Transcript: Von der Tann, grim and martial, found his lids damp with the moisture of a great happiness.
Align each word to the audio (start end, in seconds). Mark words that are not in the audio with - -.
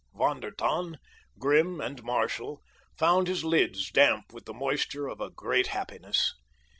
Von 0.15 0.39
der 0.39 0.49
Tann, 0.49 0.97
grim 1.37 1.79
and 1.79 2.01
martial, 2.01 2.59
found 2.97 3.27
his 3.27 3.43
lids 3.43 3.91
damp 3.91 4.33
with 4.33 4.45
the 4.45 4.51
moisture 4.55 5.07
of 5.07 5.21
a 5.21 5.29
great 5.29 5.67
happiness. 5.67 6.33